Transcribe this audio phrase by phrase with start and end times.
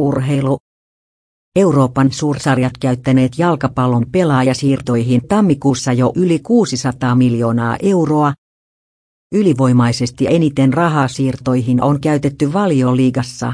[0.00, 0.58] Urheilu.
[1.56, 8.32] Euroopan suursarjat käyttäneet jalkapallon pelaajasiirtoihin tammikuussa jo yli 600 miljoonaa euroa.
[9.34, 13.52] Ylivoimaisesti eniten rahaa siirtoihin on käytetty valioliigassa.